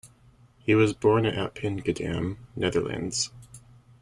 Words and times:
He 0.57 0.73
was 0.73 0.93
born 0.95 1.27
in 1.27 1.35
Appingedam, 1.35 2.37
Netherlands. 2.55 3.29